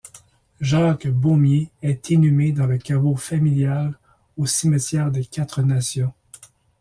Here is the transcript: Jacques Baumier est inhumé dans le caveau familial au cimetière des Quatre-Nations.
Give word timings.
Jacques 0.59 1.07
Baumier 1.07 1.69
est 1.83 2.09
inhumé 2.09 2.53
dans 2.53 2.65
le 2.65 2.79
caveau 2.79 3.15
familial 3.15 3.99
au 4.35 4.47
cimetière 4.47 5.11
des 5.11 5.23
Quatre-Nations. 5.25 6.11